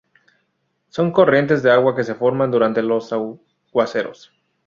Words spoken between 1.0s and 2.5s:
corrientes de agua que se forman